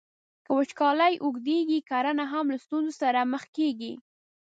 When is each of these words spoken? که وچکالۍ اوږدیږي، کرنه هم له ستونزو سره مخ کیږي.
که 0.45 0.51
وچکالۍ 0.57 1.13
اوږدیږي، 1.23 1.79
کرنه 1.89 2.25
هم 2.31 2.45
له 2.53 2.57
ستونزو 2.65 2.91
سره 3.01 3.19
مخ 3.31 3.43
کیږي. 3.57 3.93